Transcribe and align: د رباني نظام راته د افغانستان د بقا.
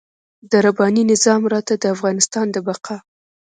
د 0.49 0.51
رباني 0.65 1.03
نظام 1.11 1.41
راته 1.53 1.73
د 1.77 1.85
افغانستان 1.95 2.45
د 2.51 2.57
بقا. 2.67 2.97